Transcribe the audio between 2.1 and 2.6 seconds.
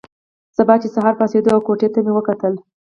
وکتل.